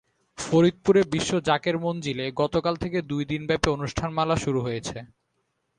ফরিদপুরে 0.37 1.01
বিশ্ব 1.13 1.31
জাকের 1.39 1.75
মঞ্জিলে 1.79 2.25
গতকাল 2.35 2.73
থেকে 2.75 2.97
দুই 3.01 3.23
দিনব্যাপী 3.25 3.67
অনুষ্ঠানমালা 3.69 4.35
শুরু 4.35 4.59
হয়েছে। 4.61 4.97